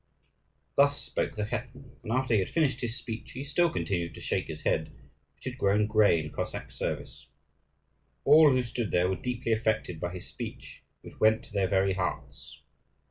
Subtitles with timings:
[0.77, 4.19] Thus spoke the hetman; and after he had finished his speech he still continued to
[4.19, 4.89] shake his head,
[5.35, 7.27] which had grown grey in Cossack service.
[8.25, 11.93] All who stood there were deeply affected by his speech, which went to their very
[11.93, 12.63] hearts.